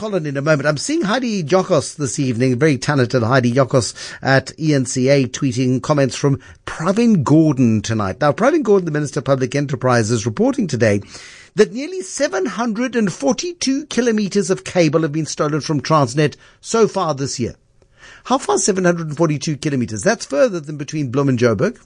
Colin 0.00 0.24
in 0.24 0.38
a 0.38 0.40
moment. 0.40 0.66
I'm 0.66 0.78
seeing 0.78 1.02
Heidi 1.02 1.44
Giokos 1.44 1.96
this 1.96 2.18
evening, 2.18 2.58
very 2.58 2.78
talented 2.78 3.22
Heidi 3.22 3.52
Giokos 3.52 4.16
at 4.22 4.46
ENCA 4.56 5.28
tweeting 5.28 5.82
comments 5.82 6.16
from 6.16 6.40
Pravin 6.64 7.22
Gordhan 7.22 7.82
tonight. 7.82 8.18
Now, 8.18 8.32
Pravin 8.32 8.62
Gordhan, 8.62 8.86
the 8.86 8.92
Minister 8.92 9.20
of 9.20 9.26
Public 9.26 9.54
Enterprises, 9.54 10.24
reporting 10.24 10.66
today 10.66 11.02
that 11.56 11.74
nearly 11.74 12.00
742 12.00 13.84
kilometers 13.88 14.48
of 14.48 14.64
cable 14.64 15.02
have 15.02 15.12
been 15.12 15.26
stolen 15.26 15.60
from 15.60 15.82
Transnet 15.82 16.34
so 16.62 16.88
far 16.88 17.14
this 17.14 17.38
year. 17.38 17.56
How 18.24 18.38
far 18.38 18.56
742 18.56 19.58
kilometers? 19.58 20.02
That's 20.02 20.24
further 20.24 20.60
than 20.60 20.78
between 20.78 21.12
Bloem 21.12 21.28
and 21.28 21.38
Joburg. 21.38 21.78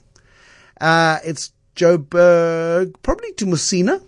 Uh, 0.79 1.19
it's 1.25 1.51
Joburg, 1.75 2.95
probably 3.03 3.33
to 3.33 3.45
Musina. 3.45 4.01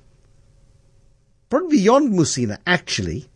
Probably 1.50 1.80
beyond 1.80 2.14
Musina, 2.14 2.60
actually. 2.66 3.28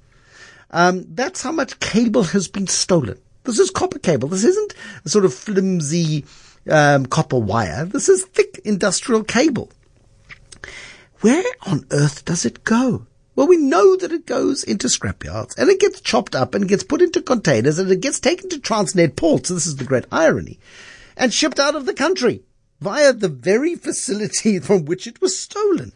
Um, 0.72 1.06
that's 1.10 1.44
how 1.44 1.52
much 1.52 1.80
cable 1.80 2.24
has 2.24 2.48
been 2.48 2.68
stolen. 2.68 3.20
This 3.44 3.60
is 3.60 3.70
copper 3.70 4.00
cable. 4.00 4.30
This 4.30 4.44
isn't 4.44 4.74
a 5.06 5.10
sort 5.10 5.26
of 5.26 5.34
flimsy 5.34 6.26
um, 6.70 7.06
copper 7.06 7.40
wire. 7.40 7.86
This 7.86 8.08
is 8.08 8.24
thick 8.26 8.62
industrial 8.64 9.24
cable. 9.24 9.70
Where 11.22 11.44
on 11.66 11.86
earth 11.92 12.26
does 12.26 12.46
it 12.46 12.64
go? 12.64 13.06
Well, 13.36 13.48
we 13.48 13.58
know 13.58 13.96
that 13.96 14.12
it 14.12 14.26
goes 14.26 14.64
into 14.64 14.88
scrapyards 14.88 15.58
and 15.58 15.70
it 15.70 15.80
gets 15.80 16.02
chopped 16.02 16.36
up 16.36 16.54
and 16.54 16.68
gets 16.68 16.84
put 16.84 17.02
into 17.02 17.22
containers 17.22 17.80
and 17.80 17.90
it 17.90 18.02
gets 18.02 18.20
taken 18.20 18.50
to 18.50 18.60
Transnet 18.60 19.16
ports. 19.16 19.50
This 19.50 19.66
is 19.66 19.78
the 19.78 19.84
great 19.84 20.06
irony 20.12 20.60
and 21.18 21.34
shipped 21.34 21.60
out 21.60 21.76
of 21.76 21.86
the 21.86 21.94
country 21.94 22.44
via 22.80 23.14
the 23.14 23.30
very 23.30 23.76
facility 23.76 24.60
from 24.68 24.86
which 24.86 25.08
it 25.08 25.22
was 25.22 25.38
stolen. 25.38 25.94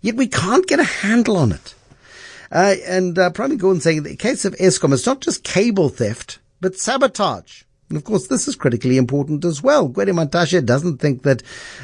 Yet 0.00 0.16
we 0.16 0.26
can't 0.26 0.66
get 0.66 0.80
a 0.80 0.84
handle 0.84 1.36
on 1.36 1.52
it. 1.52 1.74
Uh, 2.50 2.74
and 2.86 3.18
uh, 3.18 3.30
Pravin 3.30 3.58
Gordhan 3.58 3.80
saying 3.80 3.98
in 3.98 4.02
the 4.04 4.16
case 4.16 4.44
of 4.44 4.54
Eskom 4.56 4.92
is 4.92 5.06
not 5.06 5.20
just 5.20 5.44
cable 5.44 5.88
theft, 5.88 6.38
but 6.60 6.76
sabotage. 6.76 7.62
And 7.88 7.96
of 7.96 8.02
course, 8.02 8.26
this 8.26 8.48
is 8.48 8.56
critically 8.56 8.96
important 8.96 9.44
as 9.44 9.62
well. 9.62 9.88
Gwede 9.88 10.08
Mantashe 10.08 10.64
doesn't 10.64 10.98
think 10.98 11.22
that 11.22 11.42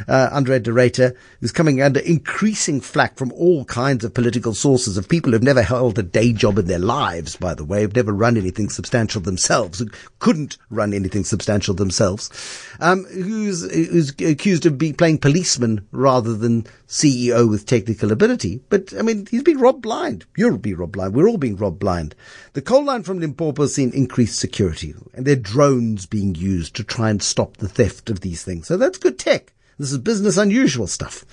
uh, 0.09 0.31
Andre 0.33 0.59
de 0.59 0.73
Ruyter 0.73 1.17
is 1.41 1.53
coming 1.53 1.81
under 1.81 2.01
increasing 2.01 2.81
flack 2.81 3.17
from 3.17 3.31
all 3.33 3.65
kinds 3.67 4.05
of 4.05 4.13
political 4.13 4.53
sources 4.53 4.97
of 4.97 5.09
people 5.09 5.31
who've 5.31 5.43
never 5.45 5.63
held 5.63 5.99
a 6.01 6.03
day 6.03 6.33
job 6.33 6.59
in 6.59 6.67
their 6.67 6.81
lives, 6.81 7.37
by 7.37 7.55
the 7.55 7.65
way, 7.65 7.83
who've 7.83 7.95
never 7.95 8.13
run 8.13 8.37
anything 8.37 8.69
substantial 8.69 9.21
themselves, 9.21 9.79
who 9.79 9.89
couldn't 10.19 10.59
run 10.71 10.93
anything 10.93 11.23
substantial 11.23 11.75
themselves, 11.75 12.31
um, 12.81 13.05
who's, 13.05 13.71
who's 13.73 14.11
accused 14.21 14.67
of 14.67 14.79
being 14.79 14.95
playing 14.95 15.19
policeman 15.19 15.87
rather 15.93 16.35
than 16.35 16.67
CEO 16.93 17.49
with 17.49 17.65
technical 17.65 18.13
ability. 18.13 18.61
But, 18.69 18.93
I 18.99 19.01
mean, 19.01 19.27
he's 19.31 19.43
been 19.43 19.59
robbed 19.59 19.81
blind. 19.81 20.27
You'll 20.37 20.59
be 20.59 20.75
robbed 20.75 20.93
blind. 20.93 21.15
We're 21.15 21.27
all 21.27 21.39
being 21.39 21.57
robbed 21.57 21.79
blind. 21.79 22.15
The 22.53 22.61
coal 22.61 22.85
line 22.85 23.03
from 23.03 23.19
Limpopo 23.19 23.63
has 23.63 23.75
seen 23.75 23.93
increased 23.93 24.39
security 24.39 24.95
and 25.15 25.27
their 25.27 25.37
drones 25.37 26.05
being 26.05 26.35
used 26.35 26.77
to 26.77 26.85
try 26.85 27.09
and 27.09 27.23
stop 27.23 27.57
the 27.57 27.69
theft 27.69 28.11
of 28.11 28.21
these 28.21 28.45
things. 28.45 28.67
So 28.67 28.77
that's 28.77 28.99
good 28.99 29.19
tech. 29.19 29.55
This 29.79 29.91
is 29.91 29.99
business 29.99 30.37
unusual 30.37 30.87
stuff. 30.87 31.25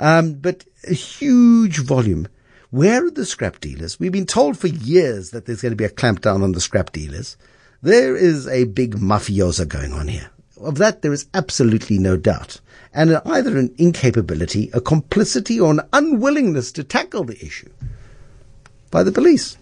Um, 0.00 0.34
but 0.34 0.64
a 0.88 0.92
huge 0.92 1.78
volume. 1.78 2.26
Where 2.70 3.06
are 3.06 3.10
the 3.10 3.24
scrap 3.24 3.60
dealers? 3.60 4.00
We've 4.00 4.10
been 4.10 4.26
told 4.26 4.58
for 4.58 4.66
years 4.66 5.30
that 5.30 5.46
there's 5.46 5.62
going 5.62 5.70
to 5.70 5.76
be 5.76 5.84
a 5.84 5.88
clampdown 5.88 6.42
on 6.42 6.50
the 6.50 6.60
scrap 6.60 6.90
dealers. 6.90 7.36
There 7.80 8.16
is 8.16 8.48
a 8.48 8.64
big 8.64 8.96
mafiosa 8.96 9.68
going 9.68 9.92
on 9.92 10.08
here. 10.08 10.30
Of 10.60 10.76
that, 10.76 11.02
there 11.02 11.12
is 11.12 11.26
absolutely 11.34 11.98
no 11.98 12.16
doubt. 12.16 12.60
And 12.94 13.20
either 13.26 13.58
an 13.58 13.74
incapability, 13.76 14.70
a 14.72 14.80
complicity, 14.80 15.60
or 15.60 15.70
an 15.70 15.82
unwillingness 15.92 16.72
to 16.72 16.84
tackle 16.84 17.24
the 17.24 17.38
issue 17.44 17.70
by 18.90 19.02
the 19.02 19.12
police. 19.12 19.58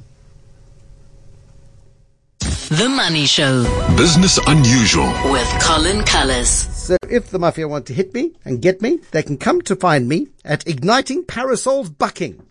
The 2.68 2.88
Money 2.88 3.26
Show. 3.26 3.64
Business 3.96 4.38
Unusual. 4.46 5.06
With 5.30 5.48
Colin 5.60 6.00
Cullis. 6.02 6.70
So 6.72 6.96
if 7.10 7.30
the 7.30 7.38
mafia 7.38 7.68
want 7.68 7.86
to 7.86 7.94
hit 7.94 8.14
me 8.14 8.32
and 8.44 8.62
get 8.62 8.80
me, 8.80 9.00
they 9.10 9.22
can 9.22 9.36
come 9.36 9.60
to 9.62 9.76
find 9.76 10.08
me 10.08 10.28
at 10.44 10.66
Igniting 10.66 11.24
Parasols 11.24 11.90
Bucking. 11.90 12.46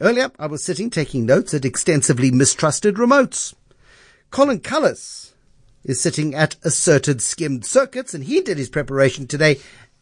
Earlier, 0.00 0.30
I 0.38 0.46
was 0.46 0.64
sitting 0.64 0.90
taking 0.90 1.26
notes 1.26 1.52
at 1.52 1.64
extensively 1.64 2.30
mistrusted 2.30 2.94
remotes. 2.94 3.54
Colin 4.30 4.60
Cullis 4.60 5.32
is 5.88 6.00
sitting 6.00 6.34
at 6.34 6.54
asserted 6.62 7.20
skimmed 7.20 7.64
circuits, 7.64 8.14
and 8.14 8.24
he 8.24 8.40
did 8.40 8.58
his 8.58 8.68
preparation 8.68 9.26
today 9.26 9.58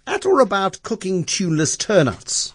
at 0.06 0.26
or 0.26 0.40
about 0.40 0.82
cooking 0.82 1.24
tuneless 1.24 1.78
turnouts. 1.78 2.52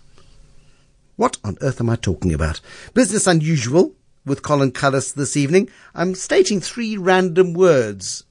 What 1.16 1.38
on 1.44 1.58
earth 1.62 1.80
am 1.82 1.90
I 1.90 1.96
talking 1.96 2.34
about? 2.34 2.60
Business 2.94 3.26
unusual 3.28 3.96
with 4.26 4.44
Colin 4.44 4.72
Cullis 4.72 5.14
this 5.14 5.38
evening. 5.38 5.70
I'm 5.96 6.14
stating 6.14 6.60
three 6.60 6.98
random 6.98 7.54
words 7.54 8.26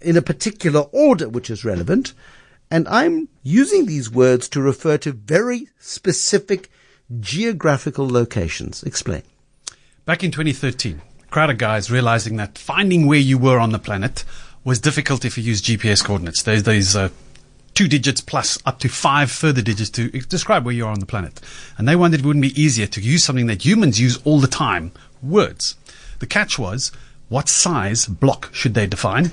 in 0.00 0.16
a 0.16 0.22
particular 0.22 0.82
order 0.92 1.28
which 1.28 1.50
is 1.50 1.64
relevant, 1.64 2.14
and 2.70 2.86
I'm 2.88 3.28
using 3.42 3.86
these 3.86 4.10
words 4.10 4.48
to 4.50 4.62
refer 4.62 4.96
to 4.98 5.12
very 5.12 5.68
specific 5.80 6.70
geographical 7.18 8.08
locations. 8.08 8.82
Explain. 8.84 9.22
Back 10.04 10.22
in 10.22 10.30
2013, 10.30 11.00
a 11.00 11.15
crowd 11.30 11.50
of 11.50 11.58
guys 11.58 11.90
realizing 11.90 12.36
that 12.36 12.58
finding 12.58 13.06
where 13.06 13.18
you 13.18 13.38
were 13.38 13.58
on 13.58 13.70
the 13.72 13.78
planet 13.78 14.24
was 14.64 14.78
difficult 14.78 15.24
if 15.24 15.36
you 15.38 15.44
use 15.44 15.62
GPS 15.62 16.04
coordinates. 16.04 16.42
There's 16.42 16.64
these 16.64 16.96
uh, 16.96 17.10
two 17.74 17.88
digits 17.88 18.20
plus 18.20 18.58
up 18.64 18.78
to 18.80 18.88
five 18.88 19.30
further 19.30 19.62
digits 19.62 19.90
to 19.90 20.08
describe 20.08 20.64
where 20.64 20.74
you 20.74 20.86
are 20.86 20.92
on 20.92 21.00
the 21.00 21.06
planet. 21.06 21.40
And 21.76 21.86
they 21.86 21.94
wondered 21.94 22.20
it 22.20 22.26
wouldn't 22.26 22.42
be 22.42 22.60
easier 22.60 22.86
to 22.86 23.00
use 23.00 23.22
something 23.22 23.46
that 23.46 23.64
humans 23.64 24.00
use 24.00 24.18
all 24.24 24.40
the 24.40 24.48
time 24.48 24.92
words. 25.22 25.76
The 26.18 26.26
catch 26.26 26.58
was 26.58 26.90
what 27.28 27.48
size 27.48 28.06
block 28.06 28.52
should 28.54 28.74
they 28.74 28.86
define, 28.86 29.32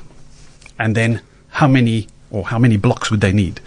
and 0.77 0.95
then 0.95 1.21
how 1.49 1.67
many 1.67 2.07
or 2.29 2.45
how 2.45 2.59
many 2.59 2.75
blocks 2.75 3.09
would 3.11 3.21
they 3.21 3.31
need. 3.31 3.61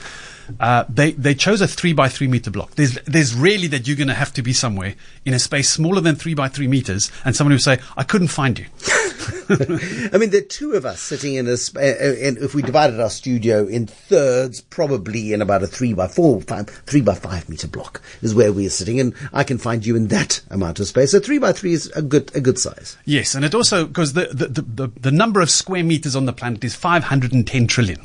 Uh, 0.61 0.85
they 0.89 1.13
they 1.13 1.35
chose 1.35 1.61
a 1.61 1.69
three 1.69 1.93
by 1.93 2.09
three 2.09 2.29
meter 2.29 2.51
block. 2.51 2.73
There's 2.73 2.95
there's 3.05 3.35
really 3.35 3.67
that 3.69 3.87
you're 3.87 3.97
going 3.97 4.09
to 4.09 4.15
have 4.15 4.33
to 4.35 4.43
be 4.43 4.53
somewhere 4.53 4.95
in 5.25 5.35
a 5.35 5.39
space 5.39 5.69
smaller 5.69 6.01
than 6.01 6.17
three 6.17 6.35
by 6.35 6.49
three 6.49 6.69
meters, 6.69 7.11
and 7.25 7.35
someone 7.35 7.53
who 7.53 7.59
say 7.59 7.79
I 7.97 8.05
couldn't 8.05 8.29
find 8.29 8.59
you. 8.59 8.67
I 9.49 10.19
mean, 10.19 10.31
there 10.31 10.41
are 10.41 10.45
two 10.45 10.73
of 10.73 10.85
us 10.85 11.01
sitting 11.01 11.35
in 11.35 11.47
a. 11.47 11.57
Sp- 11.57 11.79
and 11.79 12.39
if 12.39 12.55
we 12.55 12.63
divided 12.63 13.01
our 13.01 13.11
studio 13.11 13.67
in 13.67 13.87
thirds, 13.87 14.61
probably 14.61 15.33
in 15.33 15.43
about 15.43 15.63
a 15.63 15.67
three 15.67 15.95
by 15.95 16.09
four, 16.09 16.41
five, 16.43 16.69
three 16.69 17.01
by 17.01 17.15
five 17.15 17.49
meter 17.49 17.69
block 17.69 18.03
is 18.23 18.35
where 18.35 18.53
we 18.53 18.67
are 18.67 18.71
sitting, 18.71 19.01
and 19.01 19.15
I 19.33 19.45
can 19.45 19.59
find 19.59 19.85
you 19.85 19.97
in 19.97 20.09
that 20.09 20.43
amount 20.51 20.81
of 20.81 20.87
space. 20.87 21.13
So 21.13 21.21
three 21.21 21.39
by 21.39 21.53
three 21.53 21.73
is 21.73 21.87
a 21.97 22.03
good 22.03 22.35
a 22.35 22.41
good 22.41 22.59
size. 22.59 22.97
Yes, 23.05 23.35
and 23.35 23.45
it 23.45 23.55
also 23.55 23.87
because 23.87 24.13
the 24.13 24.27
the, 24.27 24.47
the 24.49 24.63
the 24.63 24.89
the 25.01 25.11
number 25.11 25.41
of 25.41 25.51
square 25.51 25.85
meters 25.85 26.17
on 26.17 26.27
the 26.27 26.33
planet 26.33 26.65
is 26.65 26.75
510 26.75 27.67
trillion 27.67 28.05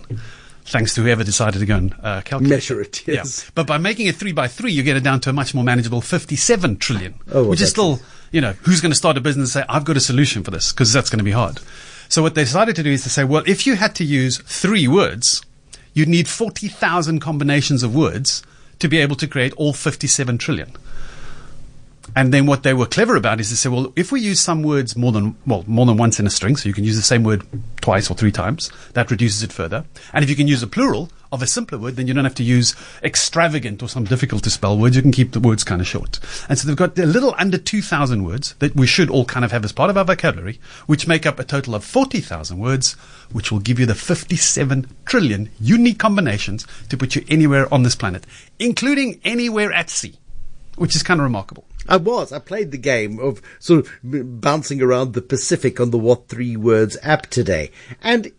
thanks 0.65 0.93
to 0.95 1.01
whoever 1.01 1.23
decided 1.23 1.59
to 1.59 1.65
go 1.65 1.75
and 1.77 1.93
uh, 2.01 2.21
calculate. 2.21 2.49
Measure 2.49 2.81
it, 2.81 3.07
yes. 3.07 3.43
Yeah. 3.43 3.51
But 3.55 3.67
by 3.67 3.77
making 3.77 4.07
it 4.07 4.15
three 4.15 4.31
by 4.31 4.47
three, 4.47 4.71
you 4.71 4.83
get 4.83 4.97
it 4.97 5.03
down 5.03 5.19
to 5.21 5.29
a 5.29 5.33
much 5.33 5.53
more 5.53 5.63
manageable 5.63 6.01
57 6.01 6.77
trillion, 6.77 7.15
Oh, 7.31 7.41
well, 7.41 7.49
which 7.51 7.61
is 7.61 7.69
still, 7.69 7.99
you 8.31 8.41
know, 8.41 8.53
who's 8.63 8.81
going 8.81 8.91
to 8.91 8.95
start 8.97 9.17
a 9.17 9.21
business 9.21 9.55
and 9.55 9.63
say, 9.63 9.65
I've 9.69 9.85
got 9.85 9.97
a 9.97 10.01
solution 10.01 10.43
for 10.43 10.51
this? 10.51 10.71
Because 10.71 10.93
that's 10.93 11.09
going 11.09 11.19
to 11.19 11.23
be 11.25 11.31
hard. 11.31 11.59
So 12.09 12.21
what 12.21 12.35
they 12.35 12.43
decided 12.43 12.75
to 12.75 12.83
do 12.83 12.91
is 12.91 13.03
to 13.03 13.09
say, 13.09 13.23
well, 13.23 13.43
if 13.47 13.65
you 13.65 13.75
had 13.75 13.95
to 13.95 14.03
use 14.03 14.37
three 14.39 14.87
words, 14.87 15.41
you'd 15.93 16.09
need 16.09 16.27
40,000 16.27 17.19
combinations 17.19 17.83
of 17.83 17.95
words 17.95 18.43
to 18.79 18.87
be 18.87 18.97
able 18.97 19.15
to 19.15 19.27
create 19.27 19.53
all 19.53 19.73
57 19.73 20.37
trillion. 20.37 20.71
And 22.15 22.33
then 22.33 22.45
what 22.45 22.63
they 22.63 22.73
were 22.73 22.85
clever 22.85 23.15
about 23.15 23.39
is 23.39 23.49
to 23.49 23.55
say, 23.55 23.69
well, 23.69 23.93
if 23.95 24.11
we 24.11 24.19
use 24.19 24.39
some 24.39 24.63
words 24.63 24.97
more 24.97 25.11
than 25.11 25.35
well 25.45 25.63
more 25.67 25.85
than 25.85 25.97
once 25.97 26.19
in 26.19 26.27
a 26.27 26.29
string, 26.29 26.55
so 26.55 26.67
you 26.67 26.73
can 26.73 26.83
use 26.83 26.95
the 26.95 27.01
same 27.01 27.23
word 27.23 27.43
twice 27.79 28.09
or 28.09 28.15
three 28.15 28.31
times, 28.31 28.71
that 28.93 29.11
reduces 29.11 29.43
it 29.43 29.53
further. 29.53 29.85
And 30.13 30.23
if 30.23 30.29
you 30.29 30.35
can 30.35 30.47
use 30.47 30.61
a 30.61 30.67
plural 30.67 31.09
of 31.31 31.41
a 31.41 31.47
simpler 31.47 31.77
word, 31.77 31.95
then 31.95 32.07
you 32.07 32.13
don't 32.13 32.25
have 32.25 32.35
to 32.35 32.43
use 32.43 32.75
extravagant 33.03 33.81
or 33.81 33.87
some 33.87 34.03
difficult 34.03 34.43
to 34.43 34.49
spell 34.49 34.77
words. 34.77 34.95
You 34.95 35.01
can 35.01 35.13
keep 35.13 35.31
the 35.31 35.39
words 35.39 35.63
kind 35.63 35.79
of 35.79 35.87
short. 35.87 36.19
And 36.49 36.59
so 36.59 36.67
they've 36.67 36.75
got 36.75 36.99
a 36.99 37.05
little 37.05 37.33
under 37.37 37.57
2,000 37.57 38.23
words 38.23 38.53
that 38.55 38.75
we 38.75 38.85
should 38.85 39.09
all 39.09 39.23
kind 39.23 39.45
of 39.45 39.51
have 39.51 39.63
as 39.63 39.71
part 39.71 39.89
of 39.89 39.97
our 39.97 40.03
vocabulary, 40.03 40.59
which 40.87 41.07
make 41.07 41.25
up 41.25 41.39
a 41.39 41.45
total 41.45 41.73
of 41.73 41.85
40,000 41.85 42.59
words, 42.59 42.93
which 43.31 43.51
will 43.51 43.59
give 43.59 43.79
you 43.79 43.85
the 43.85 43.95
57 43.95 44.87
trillion 45.05 45.49
unique 45.59 45.99
combinations 45.99 46.67
to 46.89 46.97
put 46.97 47.15
you 47.15 47.23
anywhere 47.29 47.73
on 47.73 47.83
this 47.83 47.95
planet, 47.95 48.25
including 48.59 49.21
anywhere 49.23 49.71
at 49.71 49.89
sea, 49.89 50.15
which 50.75 50.95
is 50.97 51.03
kind 51.03 51.21
of 51.21 51.23
remarkable. 51.23 51.65
I 51.87 51.97
was. 51.97 52.31
I 52.31 52.39
played 52.39 52.71
the 52.71 52.77
game 52.77 53.19
of 53.19 53.41
sort 53.59 53.85
of 53.85 53.91
bouncing 54.41 54.81
around 54.81 55.13
the 55.13 55.21
Pacific 55.21 55.79
on 55.79 55.91
the 55.91 55.97
What 55.97 56.27
Three 56.27 56.55
Words 56.55 56.97
app 57.01 57.27
today. 57.27 57.71
And 58.01 58.31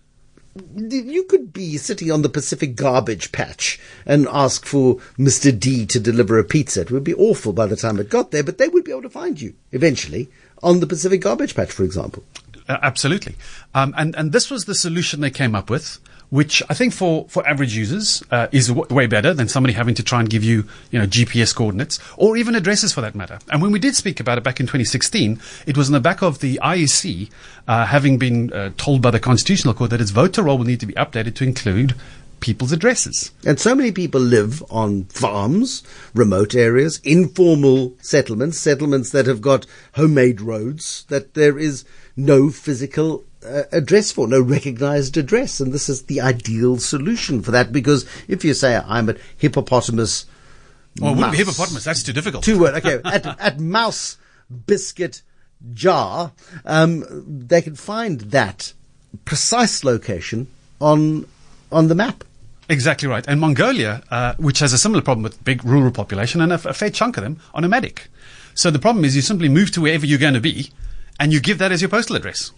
you 0.76 1.24
could 1.24 1.52
be 1.52 1.78
sitting 1.78 2.10
on 2.10 2.22
the 2.22 2.28
Pacific 2.28 2.76
garbage 2.76 3.32
patch 3.32 3.80
and 4.04 4.28
ask 4.30 4.66
for 4.66 4.96
Mr. 5.18 5.58
D 5.58 5.86
to 5.86 5.98
deliver 5.98 6.38
a 6.38 6.44
pizza. 6.44 6.82
It 6.82 6.90
would 6.90 7.04
be 7.04 7.14
awful 7.14 7.52
by 7.52 7.66
the 7.66 7.76
time 7.76 7.98
it 7.98 8.10
got 8.10 8.30
there, 8.30 8.42
but 8.42 8.58
they 8.58 8.68
would 8.68 8.84
be 8.84 8.92
able 8.92 9.02
to 9.02 9.10
find 9.10 9.40
you 9.40 9.54
eventually 9.72 10.30
on 10.62 10.80
the 10.80 10.86
Pacific 10.86 11.20
garbage 11.22 11.54
patch, 11.54 11.72
for 11.72 11.84
example. 11.84 12.22
Uh, 12.68 12.78
absolutely. 12.82 13.34
Um, 13.74 13.94
and, 13.96 14.14
and 14.14 14.32
this 14.32 14.50
was 14.50 14.66
the 14.66 14.74
solution 14.74 15.20
they 15.20 15.30
came 15.30 15.54
up 15.54 15.70
with 15.70 15.98
which 16.32 16.62
I 16.70 16.74
think 16.74 16.94
for, 16.94 17.26
for 17.28 17.46
average 17.46 17.76
users 17.76 18.22
uh, 18.30 18.46
is 18.52 18.68
w- 18.68 18.86
way 18.88 19.06
better 19.06 19.34
than 19.34 19.48
somebody 19.48 19.74
having 19.74 19.94
to 19.96 20.02
try 20.02 20.18
and 20.18 20.30
give 20.30 20.42
you, 20.42 20.64
you 20.90 20.98
know, 20.98 21.06
GPS 21.06 21.54
coordinates 21.54 21.98
or 22.16 22.38
even 22.38 22.54
addresses 22.54 22.90
for 22.90 23.02
that 23.02 23.14
matter. 23.14 23.38
And 23.50 23.60
when 23.60 23.70
we 23.70 23.78
did 23.78 23.94
speak 23.94 24.18
about 24.18 24.38
it 24.38 24.44
back 24.44 24.58
in 24.58 24.64
2016, 24.64 25.38
it 25.66 25.76
was 25.76 25.90
on 25.90 25.92
the 25.92 26.00
back 26.00 26.22
of 26.22 26.38
the 26.38 26.58
IEC 26.62 27.30
uh, 27.68 27.84
having 27.84 28.16
been 28.16 28.50
uh, 28.50 28.70
told 28.78 29.02
by 29.02 29.10
the 29.10 29.20
Constitutional 29.20 29.74
Court 29.74 29.90
that 29.90 30.00
its 30.00 30.10
voter 30.10 30.42
roll 30.42 30.56
will 30.56 30.64
need 30.64 30.80
to 30.80 30.86
be 30.86 30.94
updated 30.94 31.34
to 31.34 31.44
include 31.44 31.94
people's 32.40 32.72
addresses. 32.72 33.30
And 33.44 33.60
so 33.60 33.74
many 33.74 33.92
people 33.92 34.20
live 34.20 34.62
on 34.70 35.04
farms, 35.04 35.82
remote 36.14 36.54
areas, 36.54 36.98
informal 37.04 37.92
settlements, 38.00 38.56
settlements 38.56 39.10
that 39.10 39.26
have 39.26 39.42
got 39.42 39.66
homemade 39.96 40.40
roads, 40.40 41.04
that 41.10 41.34
there 41.34 41.58
is 41.58 41.84
no 42.16 42.48
physical 42.48 43.24
uh, 43.44 43.64
address 43.72 44.12
for, 44.12 44.26
no 44.26 44.40
recognized 44.40 45.16
address. 45.16 45.60
And 45.60 45.72
this 45.72 45.88
is 45.88 46.04
the 46.04 46.20
ideal 46.20 46.78
solution 46.78 47.42
for 47.42 47.50
that 47.50 47.72
because 47.72 48.06
if 48.28 48.44
you 48.44 48.54
say, 48.54 48.76
I'm 48.76 49.08
at 49.08 49.18
Hippopotamus. 49.36 50.26
Well, 51.00 51.12
it 51.12 51.16
wouldn't 51.16 51.32
be 51.32 51.38
Mouse," 51.38 51.46
hippopotamus. 51.46 51.84
That's 51.84 52.02
too 52.02 52.12
difficult. 52.12 52.44
Two 52.44 52.58
word, 52.58 52.74
okay, 52.74 53.00
at, 53.04 53.26
at 53.40 53.60
Mouse 53.60 54.18
Biscuit 54.66 55.22
Jar, 55.72 56.32
um, 56.64 57.04
they 57.46 57.62
can 57.62 57.76
find 57.76 58.20
that 58.20 58.72
precise 59.24 59.84
location 59.84 60.48
on 60.80 61.26
on 61.70 61.88
the 61.88 61.94
map. 61.94 62.24
Exactly 62.68 63.08
right. 63.08 63.24
And 63.26 63.40
Mongolia, 63.40 64.02
uh, 64.10 64.34
which 64.36 64.58
has 64.60 64.72
a 64.72 64.78
similar 64.78 65.02
problem 65.02 65.22
with 65.22 65.42
big 65.44 65.64
rural 65.64 65.90
population, 65.90 66.40
and 66.40 66.52
a, 66.52 66.68
a 66.68 66.74
fair 66.74 66.90
chunk 66.90 67.16
of 67.16 67.22
them 67.22 67.40
are 67.54 67.60
nomadic. 67.60 68.08
So 68.54 68.70
the 68.70 68.78
problem 68.78 69.04
is 69.04 69.16
you 69.16 69.22
simply 69.22 69.48
move 69.48 69.70
to 69.72 69.80
wherever 69.80 70.04
you're 70.04 70.18
going 70.18 70.34
to 70.34 70.40
be, 70.40 70.70
and 71.18 71.32
you 71.32 71.40
give 71.40 71.58
that 71.58 71.72
as 71.72 71.80
your 71.80 71.88
postal 71.88 72.16
address. 72.16 72.52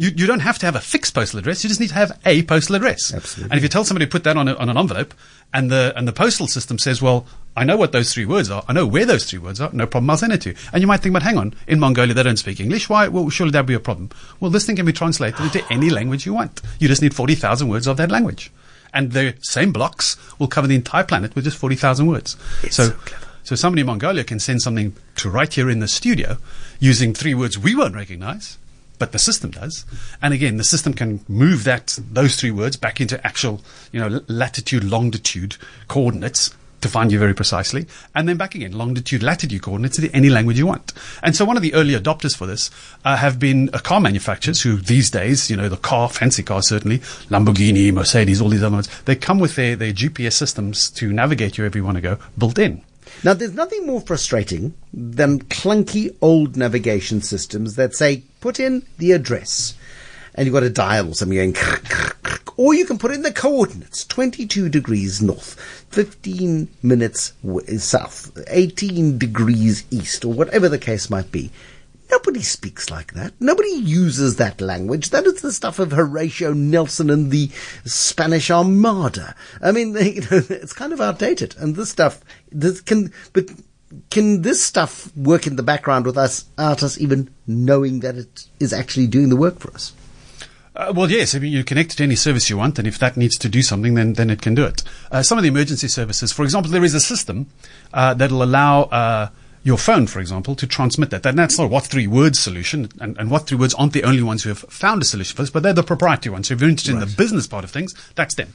You, 0.00 0.10
you 0.16 0.26
don't 0.26 0.40
have 0.40 0.58
to 0.60 0.66
have 0.66 0.76
a 0.76 0.80
fixed 0.80 1.14
postal 1.14 1.40
address. 1.40 1.62
You 1.62 1.68
just 1.68 1.78
need 1.78 1.90
to 1.90 1.94
have 1.94 2.18
a 2.24 2.42
postal 2.44 2.74
address. 2.74 3.12
Absolutely. 3.12 3.50
And 3.50 3.58
if 3.58 3.62
you 3.62 3.68
tell 3.68 3.84
somebody 3.84 4.06
to 4.06 4.10
put 4.10 4.24
that 4.24 4.34
on, 4.34 4.48
a, 4.48 4.54
on 4.54 4.70
an 4.70 4.78
envelope, 4.78 5.12
and 5.52 5.70
the 5.70 5.92
and 5.94 6.08
the 6.08 6.12
postal 6.12 6.46
system 6.46 6.78
says, 6.78 7.02
"Well, 7.02 7.26
I 7.54 7.64
know 7.64 7.76
what 7.76 7.92
those 7.92 8.14
three 8.14 8.24
words 8.24 8.50
are. 8.50 8.64
I 8.66 8.72
know 8.72 8.86
where 8.86 9.04
those 9.04 9.26
three 9.28 9.38
words 9.38 9.60
are. 9.60 9.68
No 9.74 9.86
problem. 9.86 10.08
I'll 10.08 10.16
send 10.16 10.32
it 10.32 10.40
to 10.42 10.50
you." 10.50 10.56
And 10.72 10.80
you 10.80 10.86
might 10.86 11.00
think, 11.00 11.12
"But 11.12 11.22
hang 11.22 11.36
on, 11.36 11.52
in 11.66 11.78
Mongolia 11.78 12.14
they 12.14 12.22
don't 12.22 12.38
speak 12.38 12.60
English. 12.60 12.88
Why? 12.88 13.08
Well, 13.08 13.28
surely 13.28 13.50
that'd 13.50 13.66
be 13.66 13.74
a 13.74 13.80
problem." 13.80 14.08
Well, 14.40 14.50
this 14.50 14.64
thing 14.64 14.76
can 14.76 14.86
be 14.86 14.94
translated 14.94 15.38
into 15.40 15.62
any 15.70 15.90
language 15.90 16.24
you 16.24 16.32
want. 16.32 16.62
You 16.78 16.88
just 16.88 17.02
need 17.02 17.14
forty 17.14 17.34
thousand 17.34 17.68
words 17.68 17.86
of 17.86 17.98
that 17.98 18.10
language, 18.10 18.50
and 18.94 19.12
the 19.12 19.34
same 19.42 19.70
blocks 19.70 20.16
will 20.38 20.48
cover 20.48 20.66
the 20.66 20.76
entire 20.76 21.04
planet 21.04 21.34
with 21.34 21.44
just 21.44 21.58
forty 21.58 21.76
thousand 21.76 22.06
words. 22.06 22.38
so. 22.70 22.88
so. 22.88 22.96
So 23.42 23.56
somebody 23.56 23.80
in 23.80 23.86
Mongolia 23.86 24.22
can 24.22 24.38
send 24.38 24.60
something 24.60 24.94
to 25.16 25.30
right 25.30 25.52
here 25.52 25.70
in 25.70 25.80
the 25.80 25.88
studio 25.88 26.36
using 26.78 27.14
three 27.14 27.34
words 27.34 27.58
we 27.58 27.74
won't 27.74 27.94
recognize, 27.94 28.58
but 29.00 29.10
the 29.10 29.18
system 29.18 29.50
does. 29.50 29.84
And 30.22 30.32
again, 30.32 30.58
the 30.58 30.62
system 30.62 30.94
can 30.94 31.24
move 31.26 31.64
that 31.64 31.98
those 32.12 32.36
three 32.36 32.52
words 32.52 32.76
back 32.76 33.00
into 33.00 33.26
actual, 33.26 33.60
you 33.90 33.98
know, 33.98 34.20
latitude, 34.28 34.84
longitude 34.84 35.56
coordinates 35.88 36.54
to 36.82 36.88
find 36.88 37.12
you 37.12 37.18
very 37.18 37.34
precisely, 37.34 37.86
and 38.14 38.28
then 38.28 38.36
back 38.36 38.54
again, 38.54 38.72
longitude, 38.72 39.22
latitude 39.22 39.62
coordinates 39.62 39.96
to 39.98 40.10
any 40.12 40.30
language 40.30 40.58
you 40.58 40.66
want. 40.66 40.92
And 41.22 41.36
so 41.36 41.44
one 41.44 41.56
of 41.56 41.62
the 41.62 41.74
early 41.74 41.94
adopters 41.94 42.36
for 42.36 42.46
this 42.46 42.70
uh, 43.04 43.16
have 43.16 43.38
been 43.38 43.68
uh, 43.74 43.78
car 43.78 44.00
manufacturers 44.00 44.62
who 44.62 44.76
these 44.76 45.10
days, 45.10 45.50
you 45.50 45.56
know, 45.56 45.68
the 45.68 45.76
car, 45.76 46.08
fancy 46.08 46.42
cars 46.42 46.68
certainly, 46.68 46.98
Lamborghini, 47.28 47.92
Mercedes, 47.92 48.40
all 48.40 48.48
these 48.48 48.62
other 48.62 48.76
ones, 48.76 48.88
they 49.02 49.16
come 49.16 49.38
with 49.38 49.56
their, 49.56 49.76
their 49.76 49.92
GPS 49.92 50.32
systems 50.32 50.90
to 50.92 51.12
navigate 51.12 51.58
you 51.58 51.62
wherever 51.62 51.76
you 51.76 51.84
want 51.84 51.96
to 51.96 52.02
go 52.02 52.18
built 52.38 52.58
in. 52.58 52.82
Now, 53.22 53.34
there's 53.34 53.54
nothing 53.54 53.86
more 53.86 54.00
frustrating 54.00 54.74
than 54.92 55.44
clunky 55.44 56.16
old 56.22 56.56
navigation 56.56 57.20
systems 57.20 57.76
that 57.76 57.94
say, 57.94 58.22
put 58.40 58.58
in 58.58 58.86
the 58.98 59.12
address. 59.12 59.74
And 60.34 60.46
you've 60.46 60.54
got 60.54 60.62
a 60.62 60.70
dial 60.70 61.08
or 61.08 61.14
something 61.14 61.36
going, 61.36 61.56
or 62.56 62.74
you 62.74 62.86
can 62.86 62.98
put 62.98 63.10
in 63.10 63.22
the 63.22 63.32
coordinates 63.32 64.04
22 64.04 64.68
degrees 64.68 65.20
north, 65.20 65.54
15 65.90 66.68
minutes 66.82 67.32
south, 67.78 68.38
18 68.48 69.18
degrees 69.18 69.84
east, 69.90 70.24
or 70.24 70.32
whatever 70.32 70.68
the 70.68 70.78
case 70.78 71.10
might 71.10 71.32
be. 71.32 71.50
Nobody 72.10 72.42
speaks 72.42 72.90
like 72.90 73.14
that. 73.14 73.34
Nobody 73.40 73.70
uses 73.70 74.36
that 74.36 74.60
language. 74.60 75.10
That 75.10 75.26
is 75.26 75.42
the 75.42 75.52
stuff 75.52 75.78
of 75.78 75.92
Horatio 75.92 76.52
Nelson 76.52 77.10
and 77.10 77.30
the 77.30 77.50
Spanish 77.84 78.50
Armada. 78.50 79.34
I 79.62 79.72
mean, 79.72 79.94
you 80.00 80.20
know, 80.22 80.42
it's 80.48 80.72
kind 80.72 80.92
of 80.92 81.00
outdated. 81.00 81.54
And 81.58 81.76
this 81.76 81.90
stuff, 81.90 82.20
this 82.50 82.80
can, 82.80 83.12
but 83.32 83.50
can 84.10 84.42
this 84.42 84.62
stuff 84.62 85.14
work 85.16 85.46
in 85.46 85.56
the 85.56 85.62
background 85.62 86.06
with 86.06 86.18
us, 86.18 86.44
without 86.56 86.82
us 86.82 86.98
even 86.98 87.30
knowing 87.46 88.00
that 88.00 88.16
it 88.16 88.46
is 88.58 88.72
actually 88.72 89.06
doing 89.06 89.28
the 89.28 89.36
work 89.36 89.58
for 89.58 89.72
us? 89.72 89.92
Uh, 90.74 90.92
well, 90.94 91.10
yes. 91.10 91.34
I 91.34 91.38
mean, 91.40 91.52
you 91.52 91.64
connect 91.64 91.92
it 91.92 91.96
to 91.96 92.04
any 92.04 92.16
service 92.16 92.48
you 92.48 92.56
want, 92.56 92.78
and 92.78 92.86
if 92.86 92.98
that 93.00 93.16
needs 93.16 93.36
to 93.38 93.48
do 93.48 93.60
something, 93.60 93.94
then 93.94 94.14
then 94.14 94.30
it 94.30 94.40
can 94.40 94.54
do 94.54 94.64
it. 94.64 94.82
Uh, 95.10 95.22
some 95.22 95.36
of 95.36 95.42
the 95.42 95.48
emergency 95.48 95.88
services, 95.88 96.32
for 96.32 96.44
example, 96.44 96.70
there 96.70 96.84
is 96.84 96.94
a 96.94 97.00
system 97.00 97.48
uh, 97.92 98.14
that'll 98.14 98.42
allow. 98.42 99.30
Your 99.62 99.76
phone, 99.76 100.06
for 100.06 100.20
example, 100.20 100.54
to 100.56 100.66
transmit 100.66 101.10
that. 101.10 101.26
And 101.26 101.38
that's 101.38 101.58
not 101.58 101.64
a 101.64 101.68
what 101.68 101.84
three 101.84 102.06
words 102.06 102.40
solution, 102.40 102.88
and, 103.00 103.18
and 103.18 103.30
what 103.30 103.46
three 103.46 103.58
words 103.58 103.74
aren't 103.74 103.92
the 103.92 104.04
only 104.04 104.22
ones 104.22 104.42
who 104.42 104.48
have 104.48 104.60
found 104.60 105.02
a 105.02 105.04
solution 105.04 105.36
for 105.36 105.42
this, 105.42 105.50
but 105.50 105.62
they're 105.62 105.74
the 105.74 105.82
proprietary 105.82 106.32
ones. 106.32 106.48
So 106.48 106.54
if 106.54 106.60
you're 106.60 106.70
interested 106.70 106.94
in 106.94 107.00
the 107.00 107.06
business 107.06 107.46
part 107.46 107.64
of 107.64 107.70
things, 107.70 107.94
that's 108.14 108.34
them. 108.34 108.54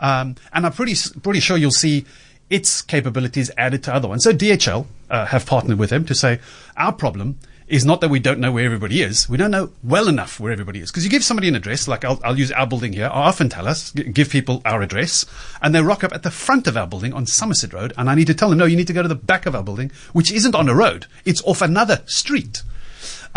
Um, 0.00 0.36
and 0.52 0.66
I'm 0.66 0.72
pretty 0.72 0.96
pretty 1.22 1.40
sure 1.40 1.56
you'll 1.56 1.70
see 1.70 2.04
its 2.50 2.82
capabilities 2.82 3.50
added 3.56 3.82
to 3.84 3.94
other 3.94 4.08
ones. 4.08 4.24
So 4.24 4.32
DHL 4.32 4.86
uh, 5.08 5.26
have 5.26 5.46
partnered 5.46 5.78
with 5.78 5.90
them 5.90 6.04
to 6.06 6.14
say 6.14 6.40
our 6.76 6.92
problem 6.92 7.38
is 7.66 7.84
not 7.84 8.00
that 8.02 8.10
we 8.10 8.18
don't 8.18 8.40
know 8.40 8.52
where 8.52 8.64
everybody 8.64 9.00
is. 9.00 9.28
We 9.28 9.38
don't 9.38 9.50
know 9.50 9.70
well 9.82 10.08
enough 10.08 10.38
where 10.38 10.52
everybody 10.52 10.80
is. 10.80 10.90
Because 10.90 11.04
you 11.04 11.10
give 11.10 11.24
somebody 11.24 11.48
an 11.48 11.56
address, 11.56 11.88
like 11.88 12.04
I'll, 12.04 12.20
I'll 12.22 12.38
use 12.38 12.52
our 12.52 12.66
building 12.66 12.92
here. 12.92 13.06
I 13.06 13.22
often 13.28 13.48
tell 13.48 13.66
us, 13.66 13.90
give 13.90 14.28
people 14.28 14.60
our 14.64 14.82
address, 14.82 15.24
and 15.62 15.74
they 15.74 15.80
rock 15.80 16.04
up 16.04 16.12
at 16.12 16.22
the 16.22 16.30
front 16.30 16.66
of 16.66 16.76
our 16.76 16.86
building 16.86 17.14
on 17.14 17.26
Somerset 17.26 17.72
Road, 17.72 17.94
and 17.96 18.10
I 18.10 18.14
need 18.14 18.26
to 18.26 18.34
tell 18.34 18.50
them, 18.50 18.58
no, 18.58 18.66
you 18.66 18.76
need 18.76 18.86
to 18.88 18.92
go 18.92 19.02
to 19.02 19.08
the 19.08 19.14
back 19.14 19.46
of 19.46 19.54
our 19.54 19.62
building, 19.62 19.90
which 20.12 20.30
isn't 20.30 20.54
on 20.54 20.68
a 20.68 20.74
road. 20.74 21.06
It's 21.24 21.42
off 21.44 21.62
another 21.62 22.02
street. 22.06 22.62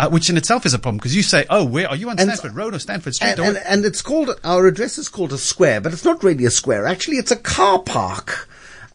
Uh, 0.00 0.08
which 0.08 0.30
in 0.30 0.36
itself 0.36 0.64
is 0.64 0.72
a 0.72 0.78
problem 0.78 0.96
because 0.96 1.16
you 1.16 1.24
say, 1.24 1.44
"Oh, 1.50 1.64
where 1.64 1.88
are 1.88 1.96
you 1.96 2.08
on 2.08 2.20
And- 2.20 2.30
Stanford 2.30 2.54
Road 2.54 2.72
or 2.72 2.78
Stanford 2.78 3.16
Street?" 3.16 3.30
And, 3.30 3.40
or 3.40 3.44
and, 3.46 3.56
and 3.66 3.84
it's 3.84 4.00
called, 4.00 4.30
our 4.44 4.64
address 4.68 4.96
is 4.96 5.08
called 5.08 5.32
a 5.32 5.38
square, 5.38 5.80
but 5.80 5.92
it's 5.92 6.04
not 6.04 6.22
really 6.22 6.44
a 6.44 6.52
square. 6.52 6.86
Actually, 6.86 7.16
it's 7.16 7.32
a 7.32 7.36
car 7.36 7.80
park, 7.80 8.48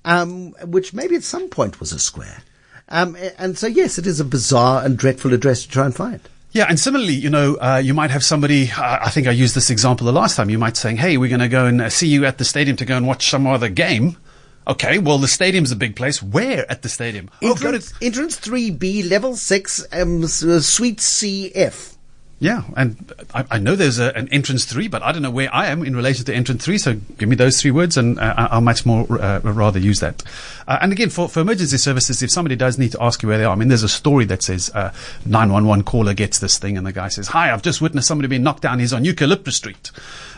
um, 0.06 0.54
which 0.64 0.94
maybe 0.94 1.18
at 1.18 1.24
some 1.24 1.50
point 1.50 1.82
was 1.82 1.92
a 1.92 2.00
square. 2.00 2.42
Um, 2.90 3.18
and 3.38 3.58
so, 3.58 3.68
yes, 3.68 3.98
it 3.98 4.06
is 4.06 4.20
a 4.20 4.26
bizarre 4.26 4.84
and 4.84 4.98
dreadful 4.98 5.34
address 5.34 5.64
to 5.64 5.70
try 5.70 5.86
and 5.86 5.96
find. 5.96 6.20
Yeah, 6.52 6.66
and 6.70 6.80
similarly, 6.80 7.16
you 7.16 7.32
know, 7.32 7.56
uh, 7.56 7.82
you 7.84 7.96
might 7.96 8.12
have 8.12 8.24
somebody. 8.24 8.70
Uh, 8.70 9.00
I 9.02 9.10
think 9.10 9.26
I 9.26 9.32
used 9.32 9.56
this 9.56 9.72
example 9.72 10.06
the 10.06 10.14
last 10.14 10.36
time. 10.36 10.52
You 10.52 10.60
might 10.60 10.78
saying, 10.78 10.98
"Hey, 10.98 11.18
we're 11.18 11.30
going 11.30 11.40
to 11.40 11.48
go 11.48 11.66
and 11.66 11.82
uh, 11.82 11.90
see 11.90 12.08
you 12.08 12.26
at 12.26 12.38
the 12.38 12.46
stadium 12.46 12.78
to 12.78 12.86
go 12.86 12.96
and 12.96 13.08
watch 13.08 13.30
some 13.30 13.48
other 13.48 13.70
game." 13.70 14.18
Okay, 14.68 14.98
well, 15.00 15.18
the 15.18 15.28
stadium's 15.28 15.72
a 15.72 15.76
big 15.76 15.96
place. 15.96 16.22
Where 16.22 16.70
at 16.72 16.84
the 16.84 16.90
stadium? 16.90 17.30
Oh, 17.42 17.56
go 17.56 17.70
Entrance, 17.70 17.92
to 17.92 18.06
entrance 18.06 18.40
3B, 18.40 19.10
level 19.10 19.36
6, 19.36 19.86
um, 19.92 20.24
uh, 20.24 20.28
suite 20.28 21.00
CF. 21.00 21.93
Yeah, 22.40 22.64
and 22.75 23.13
I, 23.34 23.46
I 23.52 23.60
know 23.60 23.75
there's 23.75 24.00
a, 24.00 24.16
an 24.18 24.28
entrance 24.28 24.66
three, 24.66 24.90
but 24.90 25.02
I 25.02 25.13
don't 25.13 25.22
know 25.22 25.32
where 25.32 25.54
I 25.54 25.68
am 25.68 25.84
in 25.86 25.96
relation 25.96 26.25
to 26.25 26.34
entrance 26.34 26.66
three. 26.66 26.78
So 26.78 26.96
give 27.18 27.30
me 27.30 27.38
those 27.38 27.62
three 27.62 27.72
words, 27.72 27.96
and 27.96 28.20
uh, 28.20 28.50
I'll 28.52 28.60
much 28.60 28.86
more 28.86 29.06
uh, 29.22 29.40
rather 29.40 29.80
use 29.80 30.02
that. 30.02 30.24
Uh, 30.68 30.78
and 30.82 30.92
again, 30.92 31.10
for, 31.10 31.30
for 31.30 31.40
emergency 31.40 31.78
services, 31.78 32.22
if 32.22 32.32
somebody 32.32 32.58
does 32.58 32.78
need 32.78 32.92
to 32.92 33.02
ask 33.02 33.24
you 33.24 33.30
where 33.30 33.38
they 33.38 33.46
are, 33.46 33.54
I 33.54 33.56
mean, 33.56 33.70
there's 33.70 33.84
a 33.84 33.90
story 33.90 34.25
that 34.25 34.44
says 34.44 34.70
uh, 34.75 34.94
911 35.25 35.86
caller 35.86 36.13
gets 36.13 36.40
this 36.40 36.58
thing, 36.58 36.78
and 36.78 36.86
the 36.86 36.92
guy 36.92 37.08
says, 37.08 37.30
"Hi, 37.30 37.52
I've 37.52 37.62
just 37.62 37.82
witnessed 37.82 38.10
somebody 38.10 38.28
being 38.28 38.44
knocked 38.44 38.63
down. 38.63 38.80
He's 38.80 38.94
on 38.94 39.06
Eucalyptus 39.06 39.56
Street," 39.56 39.92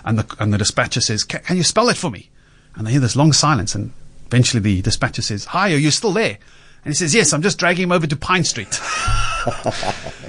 and 0.04 0.20
the 0.20 0.36
and 0.40 0.54
the 0.54 0.60
dispatcher 0.60 1.02
says, 1.02 1.24
"Can 1.24 1.58
you 1.58 1.64
spell 1.64 1.90
it 1.90 1.98
for 1.98 2.12
me?" 2.12 2.30
And 2.76 2.86
they 2.86 2.92
hear 2.92 3.00
this 3.00 3.16
long 3.16 3.34
silence, 3.34 3.74
and 3.74 3.94
eventually 4.28 4.62
the 4.62 4.82
dispatcher 4.84 5.24
says, 5.24 5.46
"Hi, 5.46 5.74
are 5.74 5.78
you 5.78 5.90
still 5.90 6.12
there?" 6.12 6.38
And 6.84 6.94
he 6.94 6.94
says, 6.94 7.16
"Yes, 7.16 7.34
I'm 7.34 7.42
just 7.42 7.58
dragging 7.58 7.86
him 7.86 7.92
over 7.92 8.06
to 8.06 8.16
Pine 8.16 8.44
Street." 8.44 8.80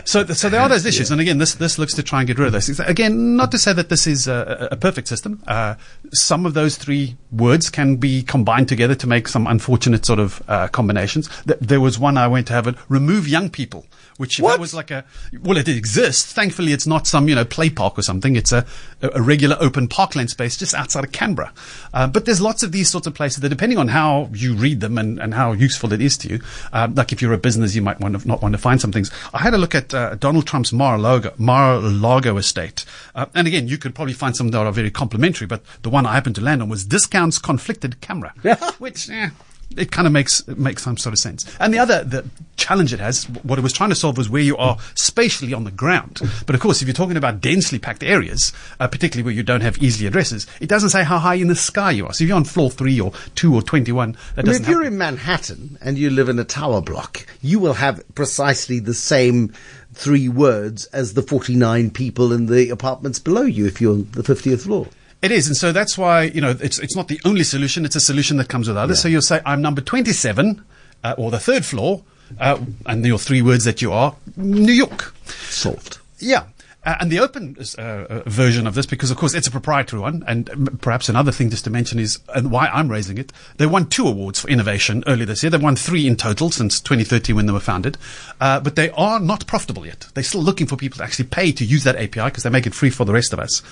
So, 0.04 0.24
so 0.26 0.48
there 0.48 0.60
are 0.60 0.68
those 0.68 0.86
issues, 0.86 1.10
and 1.10 1.20
again, 1.20 1.38
this 1.38 1.54
this 1.54 1.78
looks 1.78 1.92
to 1.94 2.02
try 2.02 2.20
and 2.20 2.28
get 2.28 2.38
rid 2.38 2.46
of 2.46 2.52
those. 2.52 2.66
things. 2.66 2.78
Again, 2.80 3.34
not 3.36 3.50
to 3.50 3.58
say 3.58 3.72
that 3.72 3.88
this 3.88 4.06
is 4.06 4.28
a, 4.28 4.68
a 4.70 4.74
a 4.74 4.76
perfect 4.76 5.08
system. 5.08 5.42
Uh, 5.48 5.74
some 6.12 6.46
of 6.46 6.54
those 6.54 6.76
three 6.76 7.16
words 7.32 7.70
can 7.70 7.96
be 7.96 8.22
combined 8.22 8.68
together 8.68 8.94
to 8.94 9.06
make 9.06 9.26
some 9.26 9.46
unfortunate 9.48 10.06
sort 10.06 10.20
of 10.20 10.42
uh, 10.48 10.68
combinations. 10.68 11.28
Th- 11.44 11.58
there 11.60 11.80
was 11.80 11.98
one 11.98 12.16
I 12.16 12.28
went 12.28 12.46
to 12.48 12.52
have 12.52 12.68
it 12.68 12.76
remove 12.88 13.26
young 13.26 13.50
people, 13.50 13.84
which 14.18 14.38
What? 14.38 14.52
that 14.52 14.60
was 14.60 14.74
like 14.74 14.90
a 14.90 15.04
well, 15.42 15.56
it 15.56 15.68
exists. 15.68 16.32
Thankfully, 16.32 16.72
it's 16.72 16.86
not 16.86 17.06
some 17.06 17.28
you 17.28 17.34
know 17.34 17.44
play 17.44 17.70
park 17.70 17.98
or 17.98 18.02
something. 18.02 18.36
It's 18.36 18.52
a 18.52 18.64
a 19.02 19.20
regular 19.22 19.56
open 19.60 19.88
parkland 19.88 20.30
space 20.30 20.56
just 20.56 20.74
outside 20.74 21.04
of 21.04 21.12
Canberra. 21.12 21.52
Uh, 21.92 22.06
but 22.06 22.24
there's 22.24 22.40
lots 22.40 22.62
of 22.62 22.72
these 22.72 22.88
sorts 22.88 23.06
of 23.06 23.14
places 23.14 23.40
that, 23.40 23.48
depending 23.50 23.78
on 23.78 23.88
how 23.88 24.30
you 24.32 24.54
read 24.54 24.80
them 24.80 24.98
and, 24.98 25.18
and 25.18 25.34
how 25.34 25.52
useful 25.52 25.92
it 25.92 26.00
is 26.00 26.16
to 26.18 26.28
you, 26.28 26.40
um, 26.72 26.94
like 26.94 27.12
if 27.12 27.20
you're 27.20 27.32
a 27.32 27.38
business, 27.38 27.74
you 27.74 27.82
might 27.82 28.00
want 28.00 28.20
to 28.20 28.26
not 28.26 28.42
want 28.42 28.52
to 28.52 28.58
find 28.58 28.80
some 28.80 28.92
things. 28.92 29.10
I 29.34 29.38
had 29.38 29.54
a 29.54 29.58
look 29.58 29.74
at 29.74 29.92
uh, 29.92 30.14
Donald 30.14 30.46
Trump's 30.46 30.72
Mar-a-Lago, 30.72 31.34
Mar-a-Lago 31.38 32.36
estate, 32.36 32.84
uh, 33.14 33.26
and 33.34 33.46
again, 33.46 33.68
you 33.68 33.78
could 33.78 33.94
probably 33.94 34.14
find 34.14 34.36
some 34.36 34.48
that 34.50 34.66
are 34.66 34.72
very 34.72 34.90
complimentary. 34.90 35.46
But 35.46 35.62
the 35.82 35.90
one 35.90 36.06
I 36.06 36.14
happened 36.14 36.36
to 36.36 36.40
land 36.40 36.62
on 36.62 36.68
was 36.68 36.84
discounts 36.84 37.38
conflicted 37.38 38.00
camera, 38.00 38.32
which. 38.78 39.10
Eh, 39.10 39.30
it 39.76 39.90
kind 39.90 40.06
of 40.06 40.12
makes 40.12 40.40
it 40.48 40.58
makes 40.58 40.82
some 40.82 40.96
sort 40.96 41.12
of 41.12 41.18
sense. 41.18 41.44
And 41.58 41.72
the 41.72 41.78
other 41.78 42.04
the 42.04 42.28
challenge 42.56 42.92
it 42.92 43.00
has, 43.00 43.24
what 43.42 43.58
it 43.58 43.62
was 43.62 43.72
trying 43.72 43.90
to 43.90 43.96
solve 43.96 44.16
was 44.16 44.28
where 44.28 44.42
you 44.42 44.56
are 44.56 44.78
spatially 44.94 45.52
on 45.52 45.64
the 45.64 45.70
ground. 45.70 46.20
But 46.46 46.54
of 46.54 46.60
course, 46.60 46.82
if 46.82 46.88
you're 46.88 46.94
talking 46.94 47.16
about 47.16 47.40
densely 47.40 47.78
packed 47.78 48.02
areas, 48.02 48.52
uh, 48.80 48.88
particularly 48.88 49.24
where 49.24 49.34
you 49.34 49.42
don't 49.42 49.60
have 49.60 49.78
easily 49.82 50.06
addresses, 50.06 50.46
it 50.60 50.68
doesn't 50.68 50.90
say 50.90 51.04
how 51.04 51.18
high 51.18 51.34
in 51.34 51.48
the 51.48 51.54
sky 51.56 51.90
you 51.90 52.06
are. 52.06 52.12
So 52.12 52.24
if 52.24 52.28
you're 52.28 52.36
on 52.36 52.44
floor 52.44 52.70
three 52.70 53.00
or 53.00 53.12
two 53.34 53.54
or 53.54 53.62
twenty-one, 53.62 54.12
that 54.12 54.20
I 54.36 54.36
mean, 54.42 54.46
doesn't. 54.46 54.62
if 54.62 54.68
you're 54.68 54.82
happen. 54.82 54.92
in 54.94 54.98
Manhattan 54.98 55.78
and 55.80 55.98
you 55.98 56.10
live 56.10 56.28
in 56.28 56.38
a 56.38 56.44
tower 56.44 56.80
block, 56.80 57.26
you 57.42 57.58
will 57.58 57.74
have 57.74 58.02
precisely 58.14 58.78
the 58.78 58.94
same 58.94 59.52
three 59.92 60.28
words 60.28 60.84
as 60.86 61.14
the 61.14 61.22
49 61.22 61.90
people 61.90 62.32
in 62.32 62.46
the 62.46 62.68
apartments 62.68 63.18
below 63.18 63.42
you 63.42 63.66
if 63.66 63.80
you're 63.80 63.94
on 63.94 64.08
the 64.12 64.22
50th 64.22 64.62
floor. 64.62 64.86
It 65.26 65.32
is, 65.32 65.48
and 65.48 65.56
so 65.56 65.72
that's 65.72 65.98
why 65.98 66.22
you 66.22 66.40
know 66.40 66.56
it's 66.60 66.78
it's 66.78 66.94
not 66.94 67.08
the 67.08 67.20
only 67.24 67.42
solution. 67.42 67.84
It's 67.84 67.96
a 67.96 68.00
solution 68.00 68.36
that 68.36 68.48
comes 68.48 68.68
with 68.68 68.76
others. 68.76 69.00
So 69.00 69.08
you'll 69.08 69.22
say, 69.22 69.40
"I'm 69.44 69.60
number 69.60 69.80
twenty-seven, 69.80 70.64
uh, 71.02 71.14
or 71.18 71.32
the 71.32 71.40
third 71.40 71.64
floor," 71.64 72.04
uh, 72.38 72.60
and 72.86 73.04
your 73.04 73.18
three 73.18 73.42
words 73.42 73.64
that 73.64 73.82
you 73.82 73.92
are, 73.92 74.14
New 74.36 74.72
York. 74.72 75.12
Solved. 75.26 75.98
Yeah. 76.20 76.44
Uh, 76.84 76.94
and 77.00 77.10
the 77.10 77.18
open 77.18 77.56
uh, 77.76 77.82
uh, 77.82 78.22
version 78.26 78.68
of 78.68 78.76
this, 78.76 78.86
because 78.86 79.10
of 79.10 79.16
course 79.16 79.34
it's 79.34 79.48
a 79.48 79.50
proprietary 79.50 80.00
one, 80.00 80.22
and 80.28 80.80
perhaps 80.80 81.08
another 81.08 81.32
thing 81.32 81.50
just 81.50 81.64
to 81.64 81.70
mention 81.70 81.98
is, 81.98 82.20
and 82.32 82.52
why 82.52 82.68
I'm 82.68 82.88
raising 82.88 83.18
it, 83.18 83.32
they 83.56 83.66
won 83.66 83.88
two 83.88 84.06
awards 84.06 84.38
for 84.38 84.48
innovation 84.48 85.02
earlier 85.08 85.26
this 85.26 85.42
year. 85.42 85.50
They've 85.50 85.60
won 85.60 85.74
three 85.74 86.06
in 86.06 86.14
total 86.14 86.52
since 86.52 86.80
2013 86.80 87.34
when 87.34 87.46
they 87.46 87.52
were 87.52 87.58
founded, 87.58 87.98
uh, 88.40 88.60
but 88.60 88.76
they 88.76 88.90
are 88.90 89.18
not 89.18 89.48
profitable 89.48 89.84
yet. 89.84 90.06
They're 90.14 90.22
still 90.22 90.42
looking 90.42 90.68
for 90.68 90.76
people 90.76 90.98
to 90.98 91.02
actually 91.02 91.24
pay 91.24 91.50
to 91.50 91.64
use 91.64 91.82
that 91.82 91.96
API 91.96 92.26
because 92.26 92.44
they 92.44 92.50
make 92.50 92.68
it 92.68 92.74
free 92.74 92.90
for 92.90 93.04
the 93.04 93.12
rest 93.12 93.32
of 93.32 93.40
us. 93.40 93.62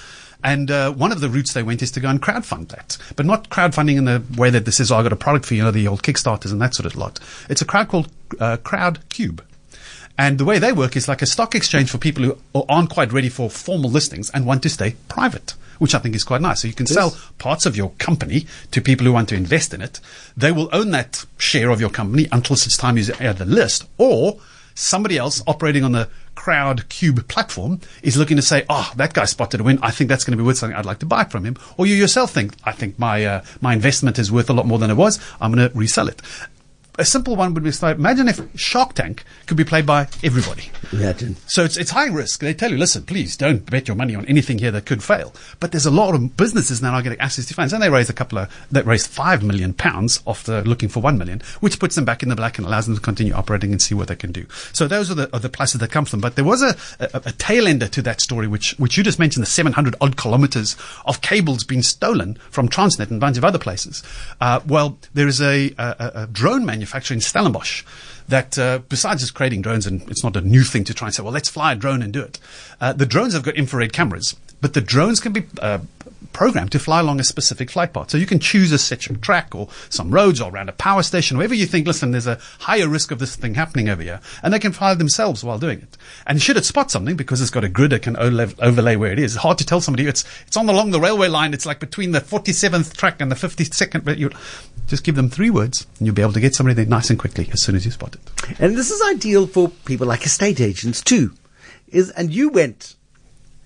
And 0.43 0.71
uh, 0.71 0.93
one 0.93 1.13
of 1.13 1.21
the 1.21 1.29
routes 1.29 1.53
they 1.53 1.63
went 1.63 1.83
is 1.83 1.91
to 1.93 2.01
go 2.01 2.09
and 2.09 2.21
crowdfund 2.21 2.69
that, 2.69 2.99
but 3.17 3.27
not 3.27 3.49
crowdfunding 3.49 3.97
in 3.97 4.05
the 4.05 4.23
way 4.37 4.51
that 4.51 4.65
this 4.65 4.81
is. 4.81 4.91
Oh, 4.93 4.97
I 4.97 5.03
got 5.03 5.13
a 5.13 5.17
product 5.17 5.47
for 5.47 5.55
you, 5.55 5.63
know, 5.63 5.71
the 5.71 5.89
old 5.89 6.03
Kickstarters 6.03 6.53
and 6.53 6.61
that 6.61 6.75
sort 6.75 6.87
of 6.87 6.97
lot. 6.97 7.21
It's 7.49 7.63
a 7.63 7.67
crowd 7.67 7.89
called 7.89 8.09
uh, 8.41 8.59
CrowdCube. 8.59 9.41
And 10.17 10.39
the 10.39 10.45
way 10.45 10.59
they 10.59 10.73
work 10.73 10.97
is 10.97 11.09
like 11.09 11.23
a 11.23 11.27
stock 11.27 11.55
exchange 11.55 11.91
for 11.91 11.99
people 11.99 12.25
who 12.25 12.65
aren't 12.69 12.91
quite 12.91 13.13
ready 13.13 13.29
for 13.29 13.51
formal 13.51 13.91
listings 13.91 14.31
and 14.31 14.47
want 14.47 14.63
to 14.63 14.69
stay 14.69 14.95
private, 15.09 15.55
which 15.79 15.95
I 15.95 15.99
think 15.99 16.15
is 16.15 16.23
quite 16.23 16.41
nice. 16.41 16.63
So 16.63 16.69
you 16.69 16.75
can 16.75 16.87
sell 16.87 17.17
parts 17.39 17.67
of 17.67 17.77
your 17.77 17.91
company 17.99 18.47
to 18.71 18.81
people 18.81 19.07
who 19.07 19.13
want 19.13 19.29
to 19.31 19.35
invest 19.35 19.75
in 19.75 19.81
it. 19.81 20.01
They 20.37 20.53
will 20.53 20.69
own 20.73 20.91
that 20.93 21.25
share 21.37 21.71
of 21.71 21.81
your 21.81 21.91
company 21.91 22.29
until 22.31 22.55
such 22.55 22.79
time 22.79 22.97
you 22.97 23.13
add 23.19 23.39
the 23.39 23.45
list, 23.45 23.89
or 23.99 24.39
somebody 24.75 25.19
else 25.19 25.43
operating 25.47 25.83
on 25.83 25.93
the 25.93 26.09
Crowd 26.45 26.87
Cube 26.91 27.27
platform 27.27 27.81
is 28.03 28.19
looking 28.19 28.37
to 28.37 28.43
say, 28.43 28.67
"Oh, 28.69 28.93
that 28.97 29.15
guy 29.15 29.25
spotted 29.25 29.61
a 29.61 29.63
win. 29.63 29.79
I 29.81 29.91
think 29.91 30.11
that's 30.11 30.25
going 30.25 30.37
to 30.37 30.43
be 30.43 30.47
worth 30.47 30.59
something. 30.59 30.77
I'd 30.77 30.85
like 30.85 30.99
to 30.99 31.07
buy 31.07 31.25
from 31.25 31.43
him." 31.47 31.57
Or 31.79 31.87
you 31.87 31.95
yourself 31.95 32.33
think, 32.33 32.53
"I 32.65 32.73
think 32.73 32.99
my 32.99 33.25
uh, 33.25 33.45
my 33.63 33.73
investment 33.73 34.19
is 34.19 34.31
worth 34.31 34.51
a 34.51 34.53
lot 34.53 34.67
more 34.67 34.79
than 34.79 34.91
it 34.91 34.95
was. 34.99 35.19
I'm 35.41 35.55
going 35.55 35.71
to 35.71 35.75
resell 35.75 36.07
it." 36.07 36.21
A 36.97 37.05
simple 37.05 37.35
one 37.35 37.55
would 37.55 37.65
be 37.65 37.73
like, 37.83 37.97
imagine 37.97 38.29
if 38.29 38.41
Shark 38.55 38.95
Tank 38.95 39.25
could 39.47 39.57
be 39.57 39.65
played 39.65 39.85
by 39.85 40.07
everybody. 40.23 40.71
Imagine. 40.93 41.35
So 41.49 41.65
it's, 41.65 41.77
it's 41.77 41.91
high 41.91 42.07
risk. 42.07 42.39
They 42.39 42.55
tell 42.55 42.71
you, 42.71 42.79
listen, 42.79 43.03
please 43.03 43.37
don't 43.37 43.69
bet 43.69 43.89
your 43.89 43.97
money 43.97 44.15
on 44.15 44.25
anything 44.27 44.59
here 44.59 44.71
that 44.71 44.87
could 44.87 45.03
fail. 45.03 45.35
But 45.59 45.73
there's 45.73 45.87
a 45.87 45.91
lot 45.91 46.15
of 46.15 46.37
businesses 46.37 46.81
now 46.81 46.95
are 46.95 47.03
getting 47.03 47.19
access 47.19 47.47
to 47.47 47.55
funds, 47.55 47.73
and 47.73 47.83
they 47.83 47.91
raised 47.91 48.11
a 48.11 48.13
couple 48.13 48.39
of, 48.39 48.67
they 48.71 48.83
raised 48.83 49.09
five 49.09 49.43
million 49.43 49.73
pounds 49.73 50.23
after 50.25 50.63
looking 50.63 50.89
for 50.89 51.01
one 51.01 51.19
million, 51.19 51.43
which 51.59 51.81
puts 51.81 51.97
them 51.97 52.05
back 52.05 52.23
in 52.23 52.29
the 52.29 52.37
black 52.37 52.59
and 52.59 52.67
allows 52.67 52.87
them 52.87 52.95
to 52.95 53.01
continue 53.01 53.33
operating 53.33 53.73
and 53.73 53.83
see 53.83 53.95
what 53.95 54.07
they 54.07 54.15
can 54.15 54.31
do. 54.31 54.47
So 54.73 54.87
those 54.87 55.11
are 55.11 55.15
the, 55.15 55.35
are 55.35 55.41
the 55.41 55.49
pluses 55.51 55.81
that 55.81 55.91
come 55.91 56.05
from. 56.05 56.21
But 56.21 56.37
there 56.37 56.45
was 56.45 56.63
a, 56.63 56.77
a, 57.01 57.23
a 57.27 57.33
tail 57.33 57.67
ender 57.67 57.89
to 57.89 58.03
that 58.03 58.21
story, 58.21 58.47
which, 58.47 58.79
which 58.79 58.97
you 58.97 59.03
just 59.03 59.19
mentioned, 59.19 59.43
the 59.43 59.51
700 59.51 59.97
odd 60.01 60.17
kilometers 60.17 60.77
of 61.07 61.23
cables 61.23 61.65
being 61.65 61.83
stolen 61.83 62.37
from 62.51 62.69
Transnet 62.69 63.11
and 63.11 63.17
a 63.17 63.21
bunch 63.21 63.37
of 63.37 63.45
other 63.45 63.59
places. 63.59 64.05
Uh, 64.41 64.61
well, 64.65 64.97
there 65.13 65.27
is 65.27 65.41
a, 65.41 65.75
a, 65.77 66.13
a 66.15 66.27
drone 66.29 66.65
manufacturer 66.65 66.84
in 67.11 67.21
Stellenbosch 67.21 67.85
that 68.29 68.59
uh, 68.59 68.79
besides 68.89 69.21
just 69.21 69.35
creating 69.35 69.63
drones, 69.63 69.87
and 69.87 70.03
it's 70.11 70.25
not 70.25 70.37
a 70.37 70.41
new 70.41 70.63
thing 70.63 70.85
to 70.85 70.95
try 70.95 71.09
and 71.09 71.15
say, 71.15 71.23
well, 71.23 71.33
let's 71.33 71.49
fly 71.49 71.73
a 71.73 71.77
drone 71.77 72.03
and 72.03 72.13
do 72.13 72.23
it. 72.23 72.39
Uh, 72.81 72.93
the 72.93 73.07
drones 73.07 73.35
have 73.35 73.43
got 73.43 73.55
infrared 73.55 73.93
cameras, 73.93 74.35
but 74.61 74.75
the 74.75 74.81
drones 74.81 75.21
can 75.21 75.33
be 75.33 75.45
uh, 75.61 75.79
programmed 76.33 76.73
to 76.73 76.79
fly 76.79 77.01
along 77.01 77.21
a 77.21 77.25
specific 77.25 77.71
flight 77.71 77.93
path. 77.93 78.11
So 78.11 78.19
you 78.19 78.27
can 78.27 78.39
choose 78.39 78.73
a 78.73 78.79
section 78.79 79.21
track 79.21 79.55
or 79.55 79.69
some 79.89 80.11
roads 80.11 80.41
or 80.41 80.51
around 80.51 80.69
a 80.69 80.73
power 80.73 81.03
station, 81.03 81.37
wherever 81.37 81.55
you 81.55 81.67
think, 81.67 81.87
listen, 81.87 82.11
there's 82.11 82.27
a 82.27 82.39
higher 82.61 82.89
risk 82.89 83.11
of 83.11 83.19
this 83.19 83.37
thing 83.37 83.55
happening 83.55 83.89
over 83.89 84.03
here, 84.03 84.21
and 84.43 84.53
they 84.53 84.59
can 84.59 84.73
fly 84.73 84.95
themselves 84.95 85.45
while 85.45 85.59
doing 85.59 85.81
it. 85.81 85.97
And 86.27 86.41
should 86.41 86.57
it 86.57 86.65
spot 86.65 86.91
something, 86.91 87.17
because 87.17 87.41
it's 87.41 87.51
got 87.51 87.65
a 87.65 87.69
grid 87.69 87.93
that 87.93 88.03
can 88.03 88.17
overlay, 88.17 88.53
overlay 88.61 88.97
where 88.97 89.13
it 89.13 89.19
is, 89.19 89.35
it's 89.35 89.43
hard 89.43 89.59
to 89.59 89.67
tell 89.67 89.81
somebody 89.81 90.07
it's 90.07 90.25
it's 90.47 90.57
on 90.57 90.69
along 90.69 90.91
the 90.91 91.01
railway 91.01 91.29
line. 91.29 91.55
It's 91.55 91.67
like 91.67 91.81
between 91.81 92.13
the 92.13 92.21
47th 92.21 92.97
track 92.97 93.21
and 93.21 93.31
the 93.31 93.37
52nd. 93.37 94.05
But 94.05 94.19
you 94.19 94.31
just 94.87 95.05
give 95.05 95.17
them 95.17 95.29
three 95.29 95.51
words, 95.51 95.87
and 95.99 96.07
you'll 96.07 96.15
be 96.15 96.23
able 96.23 96.33
to 96.33 96.41
get 96.41 96.55
somebody 96.55 96.75
there 96.75 96.87
nice 96.87 97.11
and 97.11 97.19
quickly 97.19 97.49
as 97.53 97.63
soon 97.63 97.75
as 97.75 97.85
you 97.85 97.91
spot 97.91 98.15
it. 98.15 98.61
And 98.61 98.77
this 98.77 98.91
is 98.91 99.03
ideal 99.11 99.47
for 99.47 99.69
people 99.69 100.07
like 100.07 100.25
estate 100.25 100.61
agents 100.61 101.01
too. 101.01 101.33
Is 101.89 102.11
and 102.11 102.35
you 102.35 102.49
went 102.49 102.97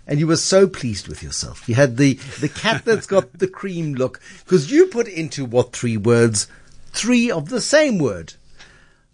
and 0.08 0.18
you 0.18 0.26
were 0.26 0.36
so 0.36 0.66
pleased 0.66 1.06
with 1.06 1.22
yourself. 1.22 1.68
You 1.68 1.74
had 1.74 1.98
the 1.98 2.14
the 2.40 2.48
cat 2.48 2.84
that's 2.84 3.06
got 3.06 3.38
the 3.38 3.46
cream 3.46 3.94
look 3.94 4.20
because 4.44 4.72
you 4.72 4.86
put 4.86 5.06
into 5.06 5.44
what 5.44 5.72
three 5.72 5.98
words? 5.98 6.48
Three 6.86 7.30
of 7.30 7.50
the 7.50 7.60
same 7.60 7.98
word. 7.98 8.32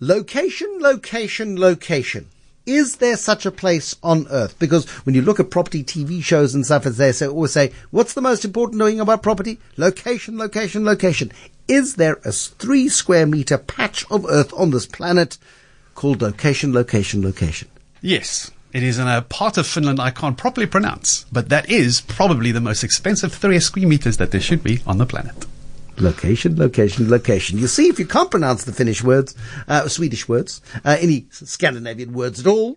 Location, 0.01 0.79
location, 0.81 1.59
location. 1.59 2.29
Is 2.67 2.97
there 2.97 3.17
such 3.17 3.45
a 3.45 3.51
place 3.51 3.95
on 4.03 4.27
earth? 4.31 4.59
Because 4.59 4.89
when 5.05 5.15
you 5.15 5.21
look 5.21 5.39
at 5.39 5.51
property 5.51 5.85
TV 5.85 6.23
shows 6.23 6.55
and 6.55 6.65
stuff, 6.65 6.87
as 6.87 6.97
they 6.97 7.13
say, 7.13 7.27
always 7.27 7.53
say, 7.53 7.73
what's 7.91 8.15
the 8.15 8.23
most 8.23 8.45
important 8.45 8.81
thing 8.81 9.01
about 9.01 9.23
property? 9.23 9.59
Location, 9.77 10.39
location, 10.39 10.83
location. 10.85 11.31
Is 11.69 11.97
there 11.97 12.21
a 12.25 12.33
three 12.33 12.89
square 12.89 13.27
meter 13.27 13.59
patch 13.59 14.07
of 14.11 14.25
earth 14.31 14.53
on 14.55 14.71
this 14.71 14.87
planet 14.87 15.37
called 15.95 16.23
location, 16.23 16.73
location, 16.73 17.23
location? 17.23 17.69
Yes. 18.01 18.51
It 18.75 18.83
is 18.83 18.99
in 18.99 19.07
a 19.07 19.23
part 19.23 19.57
of 19.57 19.69
Finland 19.69 20.01
I 20.01 20.11
can't 20.11 20.37
properly 20.37 20.67
pronounce, 20.67 21.27
but 21.31 21.49
that 21.49 21.71
is 21.71 22.01
probably 22.01 22.51
the 22.51 22.61
most 22.61 22.83
expensive 22.83 23.33
three 23.33 23.61
square 23.61 23.87
meters 23.87 24.17
that 24.17 24.33
there 24.33 24.41
should 24.41 24.65
be 24.65 24.81
on 24.85 24.99
the 24.99 25.07
planet. 25.07 25.47
Location, 25.97 26.59
location, 26.59 27.09
location. 27.09 27.57
You 27.57 27.69
see, 27.69 27.87
if 27.87 28.01
you 28.01 28.07
can't 28.07 28.33
pronounce 28.33 28.65
the 28.65 28.73
Finnish 28.73 29.05
words, 29.05 29.37
uh, 29.69 29.87
Swedish 29.87 30.27
words, 30.27 30.61
uh, 30.85 30.97
any 30.99 31.27
Scandinavian 31.31 32.13
words 32.13 32.41
at 32.41 32.49
all, 32.49 32.77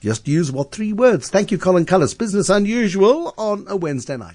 just 0.00 0.26
use 0.26 0.50
what 0.50 0.72
three 0.72 0.92
words. 0.92 1.30
Thank 1.30 1.52
you, 1.52 1.58
Colin 1.58 1.86
Cullis. 1.86 2.18
Business 2.18 2.48
Unusual 2.48 3.32
on 3.38 3.66
a 3.68 3.76
Wednesday 3.76 4.16
night. 4.16 4.34